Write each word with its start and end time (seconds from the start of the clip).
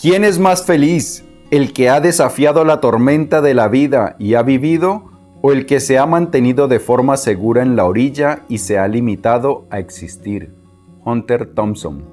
¿Quién 0.00 0.22
es 0.22 0.38
más 0.38 0.64
feliz? 0.64 1.24
¿El 1.50 1.72
que 1.72 1.90
ha 1.90 1.98
desafiado 1.98 2.64
la 2.64 2.80
tormenta 2.80 3.40
de 3.40 3.52
la 3.52 3.66
vida 3.66 4.14
y 4.20 4.34
ha 4.34 4.42
vivido? 4.42 5.10
¿O 5.42 5.50
el 5.50 5.66
que 5.66 5.80
se 5.80 5.98
ha 5.98 6.06
mantenido 6.06 6.68
de 6.68 6.78
forma 6.78 7.16
segura 7.16 7.62
en 7.62 7.74
la 7.74 7.84
orilla 7.84 8.44
y 8.48 8.58
se 8.58 8.78
ha 8.78 8.86
limitado 8.86 9.66
a 9.70 9.80
existir? 9.80 10.54
Hunter 11.04 11.52
Thompson. 11.52 12.04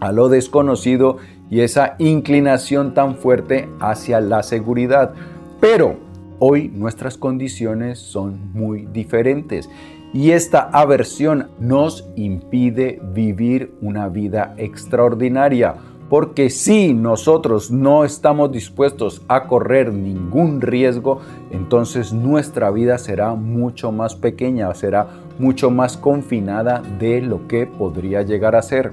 a 0.00 0.12
lo 0.12 0.28
desconocido 0.28 1.18
y 1.48 1.60
esa 1.60 1.94
inclinación 1.98 2.94
tan 2.94 3.16
fuerte 3.16 3.68
hacia 3.80 4.20
la 4.20 4.42
seguridad. 4.42 5.12
Pero 5.60 5.96
hoy 6.38 6.68
nuestras 6.68 7.16
condiciones 7.16 7.98
son 7.98 8.52
muy 8.52 8.86
diferentes 8.86 9.68
y 10.12 10.32
esta 10.32 10.62
aversión 10.72 11.50
nos 11.60 12.08
impide 12.16 13.00
vivir 13.12 13.74
una 13.80 14.08
vida 14.08 14.54
extraordinaria 14.56 15.76
porque 16.10 16.50
si 16.50 16.92
nosotros 16.92 17.70
no 17.70 18.04
estamos 18.04 18.50
dispuestos 18.50 19.22
a 19.28 19.44
correr 19.44 19.92
ningún 19.92 20.60
riesgo, 20.60 21.20
entonces 21.52 22.12
nuestra 22.12 22.72
vida 22.72 22.98
será 22.98 23.34
mucho 23.34 23.92
más 23.92 24.16
pequeña, 24.16 24.74
será 24.74 25.06
mucho 25.38 25.70
más 25.70 25.96
confinada 25.96 26.82
de 26.98 27.22
lo 27.22 27.46
que 27.46 27.64
podría 27.66 28.22
llegar 28.22 28.56
a 28.56 28.62
ser. 28.62 28.92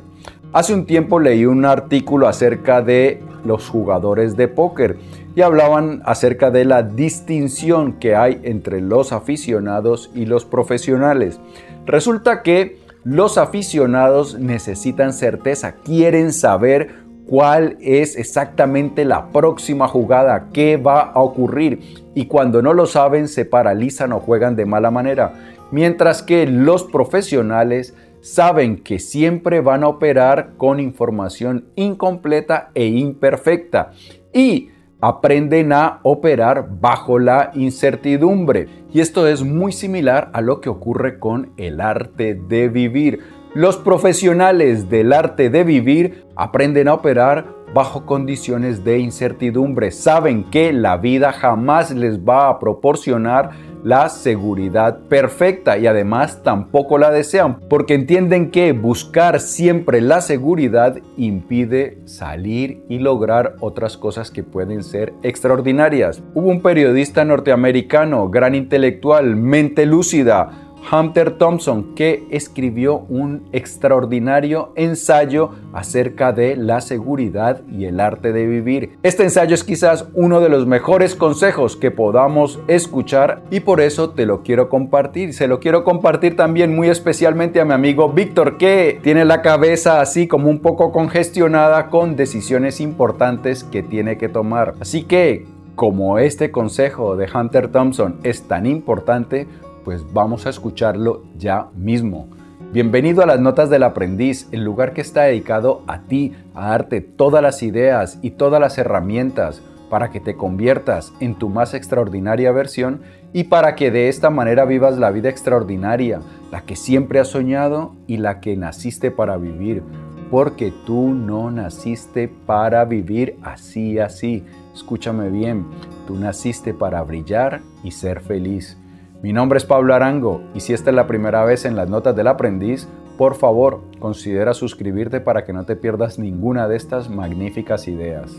Hace 0.53 0.75
un 0.75 0.85
tiempo 0.85 1.19
leí 1.19 1.47
un 1.47 1.65
artículo 1.65 2.27
acerca 2.27 2.83
de 2.83 3.23
los 3.43 3.67
jugadores 3.67 4.37
de 4.37 4.47
póker 4.47 4.97
y 5.35 5.41
hablaban 5.41 6.03
acerca 6.05 6.51
de 6.51 6.65
la 6.65 6.83
distinción 6.83 7.93
que 7.93 8.15
hay 8.15 8.39
entre 8.43 8.79
los 8.79 9.11
aficionados 9.11 10.11
y 10.13 10.27
los 10.27 10.45
profesionales. 10.45 11.39
Resulta 11.87 12.43
que 12.43 12.77
los 13.03 13.37
aficionados 13.37 14.37
necesitan 14.37 15.13
certeza, 15.13 15.75
quieren 15.83 16.33
saber 16.33 17.06
cuál 17.27 17.77
es 17.81 18.15
exactamente 18.15 19.05
la 19.05 19.29
próxima 19.29 19.87
jugada, 19.87 20.47
qué 20.53 20.77
va 20.77 21.01
a 21.01 21.19
ocurrir 21.19 22.07
y 22.15 22.25
cuando 22.25 22.61
no 22.61 22.73
lo 22.73 22.85
saben 22.85 23.27
se 23.27 23.45
paralizan 23.45 24.13
o 24.13 24.19
juegan 24.19 24.55
de 24.55 24.65
mala 24.65 24.91
manera, 24.91 25.33
mientras 25.71 26.23
que 26.23 26.47
los 26.47 26.83
profesionales 26.83 27.93
saben 28.21 28.77
que 28.83 28.99
siempre 28.99 29.61
van 29.61 29.83
a 29.83 29.87
operar 29.87 30.53
con 30.57 30.79
información 30.79 31.65
incompleta 31.75 32.71
e 32.73 32.87
imperfecta 32.87 33.91
y 34.33 34.69
aprenden 34.99 35.73
a 35.73 35.99
operar 36.03 36.67
bajo 36.79 37.19
la 37.19 37.51
incertidumbre. 37.53 38.67
Y 38.93 39.01
esto 39.01 39.27
es 39.27 39.43
muy 39.43 39.71
similar 39.71 40.29
a 40.33 40.41
lo 40.41 40.59
que 40.59 40.69
ocurre 40.69 41.19
con 41.19 41.51
el 41.57 41.81
arte 41.81 42.33
de 42.35 42.69
vivir. 42.69 43.19
Los 43.53 43.77
profesionales 43.77 44.89
del 44.89 45.13
arte 45.13 45.49
de 45.49 45.63
vivir 45.63 46.25
aprenden 46.35 46.87
a 46.87 46.93
operar 46.93 47.45
bajo 47.73 48.05
condiciones 48.05 48.83
de 48.83 48.99
incertidumbre. 48.99 49.91
Saben 49.91 50.43
que 50.45 50.73
la 50.73 50.97
vida 50.97 51.31
jamás 51.31 51.91
les 51.91 52.19
va 52.19 52.49
a 52.49 52.59
proporcionar 52.59 53.51
la 53.83 54.09
seguridad 54.09 54.99
perfecta 55.07 55.77
y 55.77 55.87
además 55.87 56.43
tampoco 56.43 56.97
la 56.97 57.11
desean 57.11 57.59
porque 57.69 57.93
entienden 57.93 58.51
que 58.51 58.73
buscar 58.73 59.39
siempre 59.39 60.01
la 60.01 60.21
seguridad 60.21 60.97
impide 61.15 61.99
salir 62.05 62.83
y 62.89 62.99
lograr 62.99 63.55
otras 63.59 63.95
cosas 63.95 64.29
que 64.29 64.43
pueden 64.43 64.83
ser 64.83 65.13
extraordinarias. 65.23 66.21
Hubo 66.33 66.49
un 66.49 66.61
periodista 66.61 67.23
norteamericano, 67.23 68.29
gran 68.29 68.55
intelectual, 68.55 69.35
mente 69.35 69.85
lúcida, 69.85 70.66
Hunter 70.91 71.31
Thompson, 71.31 71.95
que 71.95 72.25
escribió 72.29 72.99
un 73.09 73.47
extraordinario 73.51 74.71
ensayo 74.75 75.51
acerca 75.73 76.31
de 76.31 76.55
la 76.55 76.81
seguridad 76.81 77.61
y 77.69 77.85
el 77.85 77.99
arte 77.99 78.31
de 78.31 78.45
vivir. 78.45 78.97
Este 79.03 79.23
ensayo 79.23 79.53
es 79.53 79.63
quizás 79.63 80.07
uno 80.13 80.39
de 80.39 80.49
los 80.49 80.65
mejores 80.65 81.15
consejos 81.15 81.75
que 81.75 81.91
podamos 81.91 82.59
escuchar 82.67 83.41
y 83.51 83.59
por 83.59 83.81
eso 83.81 84.11
te 84.11 84.25
lo 84.25 84.43
quiero 84.43 84.69
compartir. 84.69 85.33
Se 85.33 85.47
lo 85.47 85.59
quiero 85.59 85.83
compartir 85.83 86.35
también 86.35 86.75
muy 86.75 86.87
especialmente 86.89 87.59
a 87.59 87.65
mi 87.65 87.73
amigo 87.73 88.09
Víctor, 88.09 88.57
que 88.57 88.99
tiene 89.03 89.25
la 89.25 89.41
cabeza 89.41 90.01
así 90.01 90.27
como 90.27 90.49
un 90.49 90.59
poco 90.59 90.91
congestionada 90.91 91.89
con 91.89 92.15
decisiones 92.15 92.79
importantes 92.79 93.63
que 93.63 93.83
tiene 93.83 94.17
que 94.17 94.29
tomar. 94.29 94.75
Así 94.79 95.03
que, 95.03 95.45
como 95.75 96.17
este 96.17 96.49
consejo 96.49 97.15
de 97.15 97.27
Hunter 97.31 97.67
Thompson 97.67 98.15
es 98.23 98.47
tan 98.47 98.65
importante, 98.65 99.47
pues 99.87 100.03
vamos 100.11 100.45
a 100.45 100.49
escucharlo 100.49 101.23
ya 101.37 101.69
mismo. 101.73 102.27
Bienvenido 102.73 103.23
a 103.23 103.25
las 103.25 103.39
Notas 103.39 103.69
del 103.69 103.83
Aprendiz, 103.83 104.49
el 104.51 104.65
lugar 104.65 104.91
que 104.91 104.99
está 104.99 105.21
dedicado 105.21 105.81
a 105.87 106.01
ti, 106.01 106.33
a 106.53 106.71
darte 106.71 106.99
todas 106.99 107.41
las 107.41 107.63
ideas 107.63 108.19
y 108.21 108.31
todas 108.31 108.59
las 108.59 108.77
herramientas 108.77 109.61
para 109.89 110.11
que 110.11 110.19
te 110.19 110.35
conviertas 110.35 111.13
en 111.21 111.35
tu 111.35 111.47
más 111.47 111.73
extraordinaria 111.73 112.51
versión 112.51 112.99
y 113.31 113.45
para 113.45 113.75
que 113.75 113.89
de 113.89 114.09
esta 114.09 114.29
manera 114.29 114.65
vivas 114.65 114.97
la 114.97 115.09
vida 115.09 115.29
extraordinaria, 115.29 116.19
la 116.51 116.65
que 116.65 116.75
siempre 116.75 117.21
has 117.21 117.29
soñado 117.29 117.95
y 118.07 118.17
la 118.17 118.41
que 118.41 118.57
naciste 118.57 119.09
para 119.09 119.37
vivir, 119.37 119.83
porque 120.29 120.73
tú 120.85 121.13
no 121.13 121.49
naciste 121.49 122.27
para 122.27 122.83
vivir 122.83 123.37
así, 123.41 123.99
así. 123.99 124.43
Escúchame 124.75 125.29
bien, 125.29 125.65
tú 126.07 126.17
naciste 126.17 126.73
para 126.73 127.01
brillar 127.03 127.61
y 127.85 127.91
ser 127.91 128.19
feliz. 128.19 128.77
Mi 129.23 129.33
nombre 129.33 129.57
es 129.57 129.65
Pablo 129.65 129.95
Arango 129.95 130.43
y 130.53 130.59
si 130.59 130.73
esta 130.73 130.91
es 130.91 130.95
la 130.95 131.07
primera 131.07 131.43
vez 131.43 131.65
en 131.65 131.75
las 131.75 131.89
notas 131.89 132.15
del 132.15 132.27
aprendiz, 132.27 132.87
por 133.17 133.33
favor 133.33 133.81
considera 133.97 134.53
suscribirte 134.53 135.21
para 135.21 135.43
que 135.43 135.53
no 135.53 135.65
te 135.65 135.75
pierdas 135.75 136.19
ninguna 136.19 136.67
de 136.67 136.75
estas 136.77 137.09
magníficas 137.09 137.87
ideas. 137.87 138.37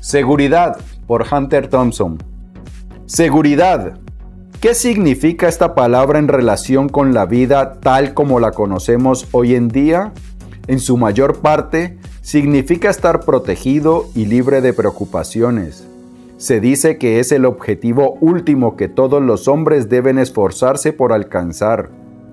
Seguridad 0.00 0.76
por 1.06 1.24
Hunter 1.32 1.68
Thompson. 1.68 2.18
Seguridad. 3.06 4.00
¿Qué 4.60 4.74
significa 4.74 5.48
esta 5.48 5.74
palabra 5.74 6.18
en 6.18 6.28
relación 6.28 6.90
con 6.90 7.14
la 7.14 7.24
vida 7.24 7.80
tal 7.80 8.12
como 8.12 8.38
la 8.38 8.50
conocemos 8.50 9.28
hoy 9.32 9.54
en 9.54 9.68
día? 9.68 10.12
En 10.66 10.78
su 10.78 10.98
mayor 10.98 11.40
parte, 11.40 11.98
significa 12.20 12.90
estar 12.90 13.20
protegido 13.20 14.04
y 14.14 14.26
libre 14.26 14.60
de 14.60 14.74
preocupaciones 14.74 15.88
se 16.42 16.58
dice 16.58 16.98
que 16.98 17.20
es 17.20 17.30
el 17.30 17.44
objetivo 17.44 18.18
último 18.20 18.74
que 18.74 18.88
todos 18.88 19.22
los 19.22 19.46
hombres 19.46 19.88
deben 19.88 20.18
esforzarse 20.18 20.92
por 20.92 21.12
alcanzar. 21.12 21.90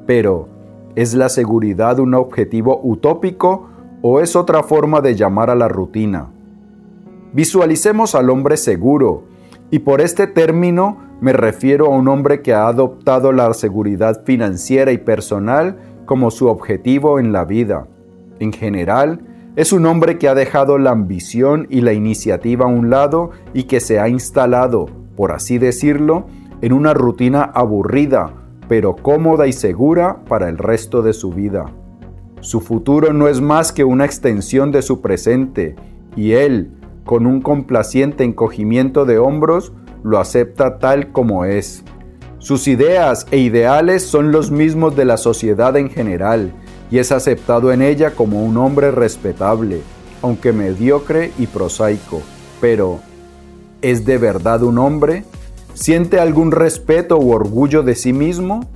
Pero, 0.08 0.48
¿es 0.96 1.14
la 1.14 1.30
seguridad 1.30 2.00
un 2.00 2.16
objetivo 2.16 2.82
utópico 2.82 3.70
o 4.02 4.20
es 4.20 4.36
otra 4.36 4.64
forma 4.64 5.02
de 5.02 5.14
llamar 5.14 5.52
a 5.52 5.56
la 5.56 5.68
rutina? 5.68 6.32
Visualicemos 7.34 8.16
al 8.16 8.32
hombre 8.32 8.58
seguro, 8.58 9.26
y 9.70 9.78
por 9.78 10.02
este 10.02 10.26
término 10.26 10.98
Me 11.22 11.32
refiero 11.32 11.86
a 11.86 11.90
un 11.90 12.08
hombre 12.08 12.42
que 12.42 12.56
ha 12.56 12.68
adoptado 12.68 13.32
la 13.32 13.54
seguridad 13.54 14.24
financiera 14.24 14.92
y 14.92 14.98
personal 14.98 15.78
como 16.08 16.32
su 16.32 16.48
objetivo 16.48 17.20
en 17.20 17.32
la 17.32 17.46
vida. 17.46 17.86
En 18.40 18.54
general, 18.54 19.20
es 19.60 19.74
un 19.74 19.86
hombre 19.88 20.18
que 20.18 20.30
ha 20.30 20.36
dejado 20.36 20.78
la 20.78 20.92
ambición 20.92 21.68
y 21.70 21.82
la 21.82 21.92
iniciativa 21.92 22.64
a 22.64 22.70
un 22.70 22.90
lado 22.90 23.32
y 23.54 23.64
que 23.64 23.82
se 23.82 24.00
ha 24.00 24.08
instalado, 24.08 24.86
por 25.18 25.34
así 25.34 25.58
decirlo, 25.58 26.28
en 26.62 26.72
una 26.72 26.94
rutina 26.94 27.44
aburrida, 27.44 28.32
pero 28.70 28.96
cómoda 28.96 29.48
y 29.48 29.52
segura 29.52 30.20
para 30.30 30.48
el 30.48 30.58
resto 30.58 31.02
de 31.02 31.12
su 31.12 31.32
vida. 31.32 31.66
Su 32.40 32.62
futuro 32.62 33.12
no 33.12 33.28
es 33.28 33.42
más 33.42 33.74
que 33.74 33.84
una 33.84 34.06
extensión 34.06 34.72
de 34.72 34.82
su 34.82 35.02
presente, 35.02 35.76
y 36.16 36.32
él, 36.32 36.72
con 37.04 37.26
un 37.26 37.42
complaciente 37.42 38.24
encogimiento 38.24 39.04
de 39.04 39.18
hombros, 39.18 39.74
lo 40.04 40.20
acepta 40.20 40.80
tal 40.80 41.12
como 41.12 41.44
es. 41.44 41.84
Sus 42.38 42.70
ideas 42.70 43.28
e 43.30 43.40
ideales 43.40 44.04
son 44.04 44.32
los 44.32 44.52
mismos 44.52 44.96
de 44.96 45.04
la 45.04 45.18
sociedad 45.18 45.76
en 45.76 45.90
general, 45.90 46.54
y 46.92 47.00
es 47.00 47.12
aceptado 47.12 47.72
en 47.72 47.82
ella 47.82 48.12
como 48.12 48.44
un 48.44 48.58
hombre 48.58 48.92
respetable, 48.92 49.82
aunque 50.22 50.54
mediocre 50.54 51.32
y 51.38 51.48
prosaico. 51.48 52.22
Pero, 52.60 53.00
¿es 53.82 54.06
de 54.06 54.18
verdad 54.18 54.64
un 54.64 54.78
hombre? 54.78 55.24
¿Siente 55.74 56.20
algún 56.20 56.52
respeto 56.52 57.18
u 57.18 57.32
orgullo 57.32 57.84
de 57.84 57.96
sí 57.96 58.12
mismo? 58.12 58.68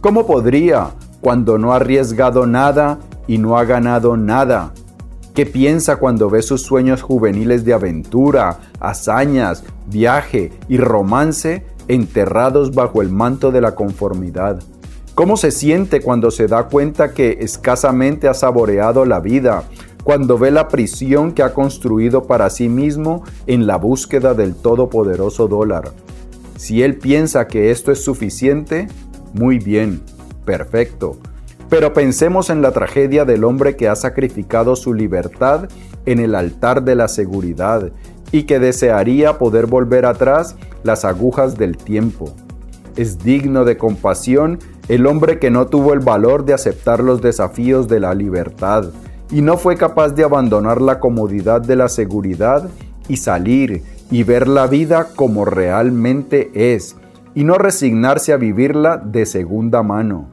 ¿Cómo 0.00 0.26
podría, 0.26 0.90
cuando 1.20 1.58
no 1.58 1.72
ha 1.72 1.76
arriesgado 1.76 2.46
nada 2.46 2.98
y 3.26 3.38
no 3.38 3.58
ha 3.58 3.64
ganado 3.64 4.16
nada? 4.16 4.72
¿Qué 5.34 5.46
piensa 5.46 5.96
cuando 5.96 6.30
ve 6.30 6.42
sus 6.42 6.62
sueños 6.62 7.02
juveniles 7.02 7.64
de 7.64 7.72
aventura, 7.72 8.60
hazañas, 8.78 9.64
viaje 9.86 10.52
y 10.68 10.76
romance 10.76 11.66
enterrados 11.88 12.72
bajo 12.72 13.02
el 13.02 13.08
manto 13.08 13.50
de 13.50 13.60
la 13.60 13.74
conformidad? 13.74 14.62
¿Cómo 15.14 15.36
se 15.36 15.52
siente 15.52 16.00
cuando 16.00 16.32
se 16.32 16.48
da 16.48 16.64
cuenta 16.64 17.12
que 17.12 17.38
escasamente 17.40 18.26
ha 18.26 18.34
saboreado 18.34 19.04
la 19.04 19.20
vida, 19.20 19.62
cuando 20.02 20.38
ve 20.38 20.50
la 20.50 20.66
prisión 20.66 21.30
que 21.30 21.44
ha 21.44 21.54
construido 21.54 22.24
para 22.24 22.50
sí 22.50 22.68
mismo 22.68 23.22
en 23.46 23.68
la 23.68 23.76
búsqueda 23.76 24.34
del 24.34 24.56
todopoderoso 24.56 25.46
dólar? 25.46 25.92
Si 26.56 26.82
él 26.82 26.96
piensa 26.96 27.46
que 27.46 27.70
esto 27.70 27.92
es 27.92 28.02
suficiente, 28.02 28.88
muy 29.32 29.60
bien, 29.60 30.02
perfecto. 30.44 31.16
Pero 31.68 31.92
pensemos 31.92 32.50
en 32.50 32.60
la 32.60 32.72
tragedia 32.72 33.24
del 33.24 33.44
hombre 33.44 33.76
que 33.76 33.88
ha 33.88 33.94
sacrificado 33.94 34.74
su 34.74 34.94
libertad 34.94 35.68
en 36.06 36.18
el 36.18 36.34
altar 36.34 36.82
de 36.82 36.96
la 36.96 37.06
seguridad 37.06 37.92
y 38.32 38.42
que 38.44 38.58
desearía 38.58 39.38
poder 39.38 39.66
volver 39.66 40.06
atrás 40.06 40.56
las 40.82 41.04
agujas 41.04 41.56
del 41.56 41.76
tiempo. 41.76 42.34
Es 42.96 43.18
digno 43.18 43.64
de 43.64 43.76
compasión 43.76 44.58
el 44.88 45.06
hombre 45.06 45.38
que 45.38 45.50
no 45.50 45.66
tuvo 45.66 45.92
el 45.92 46.00
valor 46.00 46.44
de 46.44 46.54
aceptar 46.54 47.02
los 47.02 47.22
desafíos 47.22 47.88
de 47.88 48.00
la 48.00 48.14
libertad 48.14 48.90
y 49.30 49.40
no 49.40 49.56
fue 49.56 49.76
capaz 49.76 50.10
de 50.10 50.24
abandonar 50.24 50.82
la 50.82 51.00
comodidad 51.00 51.60
de 51.62 51.76
la 51.76 51.88
seguridad 51.88 52.68
y 53.08 53.16
salir 53.16 53.82
y 54.10 54.22
ver 54.22 54.46
la 54.46 54.66
vida 54.66 55.08
como 55.16 55.44
realmente 55.44 56.50
es 56.54 56.96
y 57.34 57.44
no 57.44 57.54
resignarse 57.54 58.32
a 58.32 58.36
vivirla 58.36 58.98
de 58.98 59.26
segunda 59.26 59.82
mano. 59.82 60.28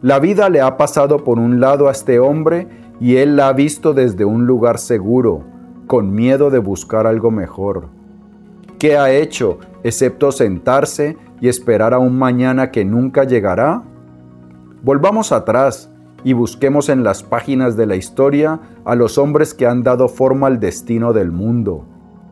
La 0.00 0.18
vida 0.18 0.48
le 0.48 0.60
ha 0.60 0.76
pasado 0.76 1.22
por 1.22 1.38
un 1.38 1.60
lado 1.60 1.88
a 1.88 1.92
este 1.92 2.18
hombre 2.18 2.66
y 3.00 3.16
él 3.16 3.36
la 3.36 3.48
ha 3.48 3.52
visto 3.52 3.92
desde 3.92 4.24
un 4.24 4.46
lugar 4.46 4.78
seguro, 4.78 5.42
con 5.86 6.14
miedo 6.14 6.50
de 6.50 6.58
buscar 6.58 7.06
algo 7.06 7.30
mejor. 7.30 7.88
¿Qué 8.78 8.96
ha 8.96 9.12
hecho 9.12 9.58
excepto 9.82 10.32
sentarse 10.32 11.16
y 11.44 11.48
esperar 11.48 11.92
a 11.92 11.98
un 11.98 12.18
mañana 12.18 12.70
que 12.70 12.86
nunca 12.86 13.24
llegará? 13.24 13.82
Volvamos 14.82 15.30
atrás 15.30 15.90
y 16.24 16.32
busquemos 16.32 16.88
en 16.88 17.04
las 17.04 17.22
páginas 17.22 17.76
de 17.76 17.84
la 17.84 17.96
historia 17.96 18.60
a 18.86 18.94
los 18.94 19.18
hombres 19.18 19.52
que 19.52 19.66
han 19.66 19.82
dado 19.82 20.08
forma 20.08 20.46
al 20.46 20.58
destino 20.58 21.12
del 21.12 21.32
mundo. 21.32 21.84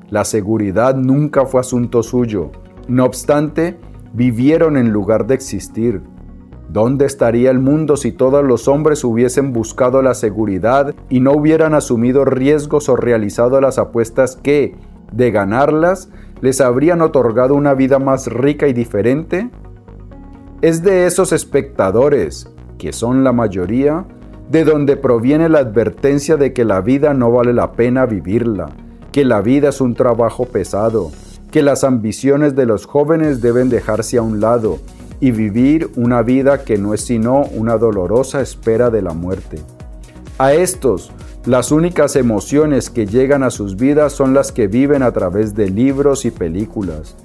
La 0.08 0.24
seguridad 0.24 0.94
nunca 0.94 1.44
fue 1.44 1.60
asunto 1.60 2.02
suyo. 2.02 2.52
No 2.88 3.04
obstante, 3.04 3.78
vivieron 4.14 4.78
en 4.78 4.92
lugar 4.92 5.26
de 5.26 5.34
existir. 5.34 6.00
¿Dónde 6.70 7.04
estaría 7.04 7.50
el 7.50 7.58
mundo 7.58 7.98
si 7.98 8.12
todos 8.12 8.42
los 8.42 8.66
hombres 8.66 9.04
hubiesen 9.04 9.52
buscado 9.52 10.00
la 10.00 10.14
seguridad 10.14 10.94
y 11.10 11.20
no 11.20 11.32
hubieran 11.32 11.74
asumido 11.74 12.24
riesgos 12.24 12.88
o 12.88 12.96
realizado 12.96 13.60
las 13.60 13.76
apuestas 13.76 14.36
que, 14.36 14.74
de 15.12 15.30
ganarlas, 15.30 16.08
les 16.42 16.60
habrían 16.60 17.00
otorgado 17.00 17.54
una 17.54 17.72
vida 17.72 17.98
más 17.98 18.26
rica 18.26 18.68
y 18.68 18.74
diferente? 18.74 19.48
Es 20.60 20.82
de 20.82 21.06
esos 21.06 21.32
espectadores, 21.32 22.50
que 22.78 22.92
son 22.92 23.24
la 23.24 23.32
mayoría, 23.32 24.04
de 24.50 24.64
donde 24.64 24.96
proviene 24.96 25.48
la 25.48 25.60
advertencia 25.60 26.36
de 26.36 26.52
que 26.52 26.64
la 26.64 26.80
vida 26.82 27.14
no 27.14 27.30
vale 27.30 27.54
la 27.54 27.72
pena 27.72 28.04
vivirla, 28.04 28.70
que 29.12 29.24
la 29.24 29.40
vida 29.40 29.70
es 29.70 29.80
un 29.80 29.94
trabajo 29.94 30.44
pesado, 30.44 31.10
que 31.50 31.62
las 31.62 31.84
ambiciones 31.84 32.56
de 32.56 32.66
los 32.66 32.86
jóvenes 32.86 33.40
deben 33.40 33.70
dejarse 33.70 34.18
a 34.18 34.22
un 34.22 34.40
lado 34.40 34.78
y 35.20 35.30
vivir 35.30 35.90
una 35.94 36.22
vida 36.22 36.64
que 36.64 36.76
no 36.76 36.92
es 36.92 37.02
sino 37.02 37.42
una 37.54 37.78
dolorosa 37.78 38.40
espera 38.40 38.90
de 38.90 39.02
la 39.02 39.12
muerte. 39.12 39.60
A 40.38 40.54
estos, 40.54 41.12
las 41.44 41.72
únicas 41.72 42.14
emociones 42.14 42.88
que 42.88 43.04
llegan 43.04 43.42
a 43.42 43.50
sus 43.50 43.74
vidas 43.74 44.12
son 44.12 44.32
las 44.32 44.52
que 44.52 44.68
viven 44.68 45.02
a 45.02 45.10
través 45.10 45.56
de 45.56 45.68
libros 45.68 46.24
y 46.24 46.30
películas. 46.30 47.16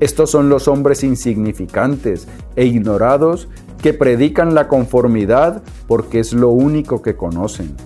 Estos 0.00 0.32
son 0.32 0.48
los 0.48 0.66
hombres 0.66 1.04
insignificantes 1.04 2.26
e 2.56 2.64
ignorados 2.64 3.48
que 3.80 3.94
predican 3.94 4.56
la 4.56 4.66
conformidad 4.66 5.62
porque 5.86 6.18
es 6.18 6.32
lo 6.32 6.48
único 6.48 7.00
que 7.00 7.14
conocen. 7.14 7.76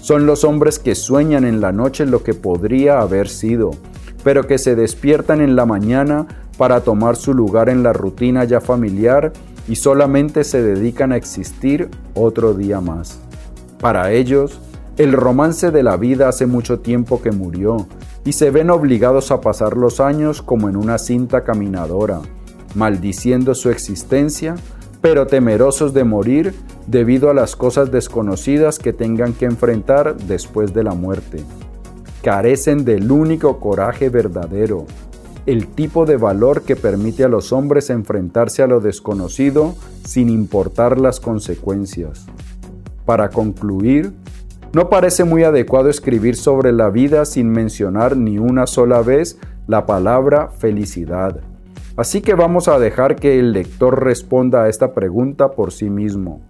Son 0.00 0.26
los 0.26 0.44
hombres 0.44 0.78
que 0.78 0.94
sueñan 0.94 1.44
en 1.44 1.60
la 1.60 1.72
noche 1.72 2.06
lo 2.06 2.22
que 2.22 2.34
podría 2.34 3.00
haber 3.00 3.28
sido, 3.28 3.72
pero 4.22 4.46
que 4.46 4.58
se 4.58 4.76
despiertan 4.76 5.40
en 5.40 5.56
la 5.56 5.66
mañana 5.66 6.28
para 6.56 6.82
tomar 6.82 7.16
su 7.16 7.34
lugar 7.34 7.68
en 7.68 7.82
la 7.82 7.92
rutina 7.92 8.44
ya 8.44 8.60
familiar 8.60 9.32
y 9.66 9.74
solamente 9.74 10.44
se 10.44 10.62
dedican 10.62 11.10
a 11.10 11.16
existir 11.16 11.88
otro 12.14 12.54
día 12.54 12.80
más. 12.80 13.18
Para 13.80 14.12
ellos, 14.12 14.60
el 14.98 15.12
romance 15.12 15.70
de 15.70 15.82
la 15.82 15.96
vida 15.96 16.28
hace 16.28 16.46
mucho 16.46 16.80
tiempo 16.80 17.22
que 17.22 17.32
murió 17.32 17.86
y 18.24 18.32
se 18.32 18.50
ven 18.50 18.70
obligados 18.70 19.30
a 19.30 19.40
pasar 19.40 19.76
los 19.76 20.00
años 20.00 20.42
como 20.42 20.68
en 20.68 20.76
una 20.76 20.98
cinta 20.98 21.44
caminadora, 21.44 22.20
maldiciendo 22.74 23.54
su 23.54 23.70
existencia, 23.70 24.54
pero 25.00 25.26
temerosos 25.26 25.94
de 25.94 26.04
morir 26.04 26.54
debido 26.86 27.30
a 27.30 27.34
las 27.34 27.56
cosas 27.56 27.90
desconocidas 27.90 28.78
que 28.78 28.92
tengan 28.92 29.32
que 29.32 29.46
enfrentar 29.46 30.16
después 30.16 30.74
de 30.74 30.84
la 30.84 30.94
muerte. 30.94 31.42
Carecen 32.22 32.84
del 32.84 33.10
único 33.10 33.58
coraje 33.58 34.10
verdadero, 34.10 34.86
el 35.46 35.66
tipo 35.66 36.06
de 36.06 36.18
valor 36.18 36.62
que 36.62 36.76
permite 36.76 37.24
a 37.24 37.28
los 37.28 37.52
hombres 37.52 37.90
enfrentarse 37.90 38.62
a 38.62 38.68
lo 38.68 38.80
desconocido 38.80 39.74
sin 40.04 40.28
importar 40.28 41.00
las 41.00 41.18
consecuencias. 41.18 42.26
Para 43.04 43.30
concluir, 43.30 44.12
no 44.72 44.88
parece 44.88 45.24
muy 45.24 45.44
adecuado 45.44 45.90
escribir 45.90 46.34
sobre 46.34 46.72
la 46.72 46.88
vida 46.88 47.26
sin 47.26 47.50
mencionar 47.50 48.16
ni 48.16 48.38
una 48.38 48.66
sola 48.66 49.02
vez 49.02 49.38
la 49.66 49.84
palabra 49.84 50.48
felicidad. 50.48 51.40
Así 51.96 52.22
que 52.22 52.34
vamos 52.34 52.68
a 52.68 52.78
dejar 52.78 53.16
que 53.16 53.38
el 53.38 53.52
lector 53.52 54.02
responda 54.02 54.64
a 54.64 54.68
esta 54.70 54.94
pregunta 54.94 55.50
por 55.50 55.72
sí 55.72 55.90
mismo. 55.90 56.40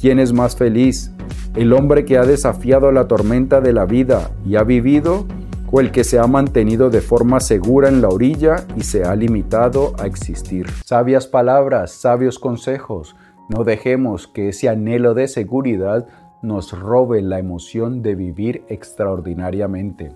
¿Quién 0.00 0.20
es 0.20 0.32
más 0.32 0.54
feliz? 0.54 1.10
¿El 1.56 1.72
hombre 1.72 2.04
que 2.04 2.16
ha 2.16 2.24
desafiado 2.24 2.92
la 2.92 3.08
tormenta 3.08 3.60
de 3.60 3.72
la 3.72 3.86
vida 3.86 4.30
y 4.46 4.54
ha 4.54 4.62
vivido? 4.62 5.26
¿O 5.72 5.80
el 5.80 5.90
que 5.90 6.04
se 6.04 6.20
ha 6.20 6.26
mantenido 6.28 6.90
de 6.90 7.00
forma 7.00 7.40
segura 7.40 7.88
en 7.88 8.00
la 8.00 8.08
orilla 8.08 8.64
y 8.76 8.82
se 8.84 9.02
ha 9.02 9.16
limitado 9.16 9.94
a 9.98 10.06
existir? 10.06 10.66
Sabias 10.84 11.26
palabras, 11.26 11.90
sabios 11.90 12.38
consejos. 12.38 13.16
No 13.48 13.64
dejemos 13.64 14.28
que 14.28 14.50
ese 14.50 14.68
anhelo 14.68 15.14
de 15.14 15.26
seguridad 15.26 16.06
nos 16.42 16.78
robe 16.78 17.20
la 17.22 17.38
emoción 17.38 18.02
de 18.02 18.14
vivir 18.14 18.64
extraordinariamente. 18.68 20.12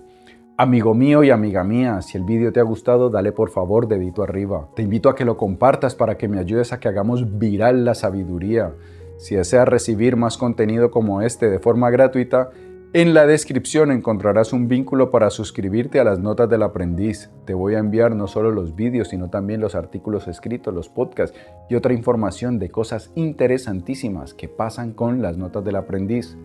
Amigo 0.55 0.93
mío 0.93 1.23
y 1.23 1.31
amiga 1.31 1.63
mía, 1.63 2.01
si 2.01 2.17
el 2.17 2.23
vídeo 2.23 2.53
te 2.53 2.59
ha 2.59 2.63
gustado, 2.63 3.09
dale 3.09 3.31
por 3.31 3.49
favor 3.49 3.87
dedito 3.87 4.21
arriba. 4.23 4.69
Te 4.75 4.83
invito 4.83 5.09
a 5.09 5.15
que 5.15 5.25
lo 5.25 5.35
compartas 5.35 5.95
para 5.95 6.15
que 6.15 6.27
me 6.27 6.39
ayudes 6.39 6.71
a 6.71 6.79
que 6.79 6.87
hagamos 6.87 7.39
viral 7.39 7.85
la 7.85 7.95
sabiduría. 7.95 8.73
Si 9.17 9.35
deseas 9.35 9.67
recibir 9.67 10.15
más 10.15 10.37
contenido 10.37 10.91
como 10.91 11.21
este 11.21 11.49
de 11.49 11.59
forma 11.59 11.89
gratuita, 11.89 12.51
en 12.93 13.15
la 13.15 13.25
descripción 13.25 13.91
encontrarás 13.91 14.53
un 14.53 14.67
vínculo 14.67 15.09
para 15.09 15.31
suscribirte 15.31 15.99
a 15.99 16.03
las 16.03 16.19
notas 16.19 16.47
del 16.47 16.61
aprendiz. 16.61 17.31
Te 17.45 17.55
voy 17.55 17.73
a 17.73 17.79
enviar 17.79 18.15
no 18.15 18.27
solo 18.27 18.51
los 18.51 18.75
vídeos, 18.75 19.09
sino 19.09 19.31
también 19.31 19.61
los 19.61 19.73
artículos 19.73 20.27
escritos, 20.27 20.73
los 20.73 20.89
podcasts 20.89 21.35
y 21.69 21.75
otra 21.75 21.93
información 21.93 22.59
de 22.59 22.69
cosas 22.69 23.11
interesantísimas 23.15 24.35
que 24.35 24.47
pasan 24.47 24.93
con 24.93 25.23
las 25.23 25.37
notas 25.37 25.63
del 25.63 25.75
aprendiz. 25.75 26.37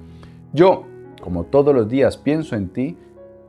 Yo, 0.55 0.87
como 1.21 1.45
todos 1.45 1.75
los 1.75 1.87
días 1.87 2.17
pienso 2.17 2.57
en 2.57 2.71
ti, 2.71 2.97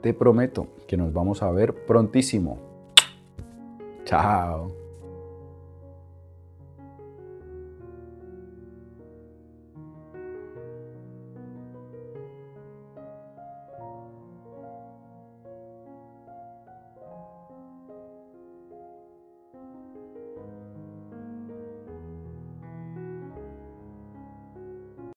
te 0.01 0.13
prometo 0.13 0.67
que 0.85 0.97
nos 0.97 1.13
vamos 1.13 1.41
a 1.41 1.51
ver 1.51 1.73
prontísimo. 1.85 2.59
Chao. 4.03 4.88